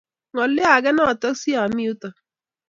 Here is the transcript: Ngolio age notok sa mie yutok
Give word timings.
Ngolio 0.33 0.65
age 0.75 0.91
notok 0.95 1.35
sa 1.41 1.61
mie 1.75 1.85
yutok 1.87 2.15